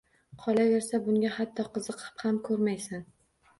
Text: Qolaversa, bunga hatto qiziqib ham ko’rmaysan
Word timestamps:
Qolaversa, 0.45 1.01
bunga 1.09 1.31
hatto 1.35 1.67
qiziqib 1.77 2.25
ham 2.25 2.43
ko’rmaysan 2.51 3.09